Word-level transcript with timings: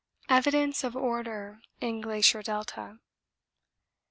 Evidence 0.29 0.83
of 0.83 0.95
order 0.95 1.61
in 1.79 2.01
glacier 2.01 2.41
delta. 2.41 2.97